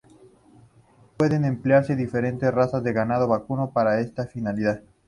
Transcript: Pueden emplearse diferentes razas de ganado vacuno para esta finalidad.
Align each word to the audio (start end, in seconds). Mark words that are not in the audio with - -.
Pueden 1.17 1.45
emplearse 1.45 1.95
diferentes 1.95 2.51
razas 2.51 2.83
de 2.83 2.91
ganado 2.91 3.27
vacuno 3.27 3.69
para 3.71 3.99
esta 3.99 4.25
finalidad. 4.25 4.81